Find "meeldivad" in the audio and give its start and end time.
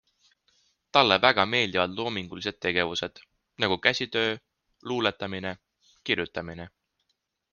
1.49-1.93